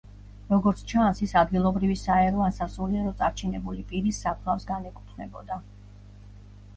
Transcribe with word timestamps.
როგორც 0.51 0.79
ჩანს, 0.91 1.19
ის 1.25 1.33
ადგილობრივი 1.41 1.97
საერო 2.03 2.41
ან 2.45 2.55
სასულიერო 2.59 3.11
წარჩინებული 3.19 3.83
პირის 3.91 4.23
საფლავს 4.25 4.65
განეკუთვნებოდა. 4.71 5.59